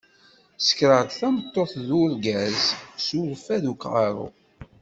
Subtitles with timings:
[0.67, 2.59] Sekraɣ-d tameṭṭut d urgaz
[3.05, 4.27] s urfad n uqeṛṛu.